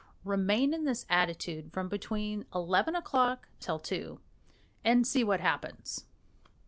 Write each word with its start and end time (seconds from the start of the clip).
Remain 0.23 0.73
in 0.73 0.83
this 0.85 1.05
attitude 1.11 1.71
from 1.71 1.87
between 1.87 2.47
eleven 2.55 2.95
o'clock 2.95 3.49
till 3.59 3.77
two, 3.77 4.19
and 4.83 5.05
see 5.05 5.23
what 5.23 5.41
happens." 5.41 6.05